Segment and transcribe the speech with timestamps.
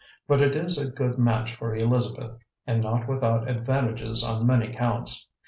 [0.27, 5.27] But it is a good match for Elizabeth and not without advantages on many counts.